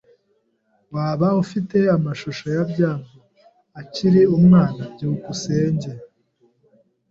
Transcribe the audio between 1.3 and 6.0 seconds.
ufite amashusho ya byambo akiri umwana? byukusenge